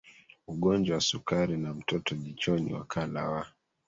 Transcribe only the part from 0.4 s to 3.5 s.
ugonjwa wa sukari na mtoto jichoni Wakala wa